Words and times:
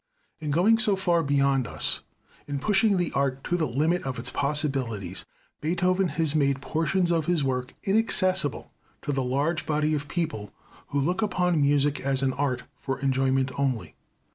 In 0.39 0.49
going 0.49 0.79
so 0.79 0.95
far 0.95 1.21
beyond 1.21 1.67
us, 1.67 1.99
in 2.47 2.57
pushing 2.57 2.97
the 2.97 3.11
art 3.11 3.43
to 3.43 3.55
the 3.55 3.67
limit 3.67 4.01
of 4.01 4.17
its 4.17 4.31
possibilities, 4.31 5.25
Beethoven 5.61 6.07
has 6.07 6.33
made 6.33 6.59
portions 6.59 7.11
of 7.11 7.27
his 7.27 7.43
work 7.43 7.75
inaccessible 7.83 8.71
to 9.03 9.11
the 9.11 9.21
large 9.23 9.67
body 9.67 9.93
of 9.93 10.07
people 10.07 10.51
who 10.87 10.99
look 10.99 11.21
upon 11.21 11.61
music 11.61 11.99
as 11.99 12.23
an 12.23 12.33
art 12.33 12.63
for 12.79 12.97
enjoyment 12.99 13.51
only. 13.59 13.93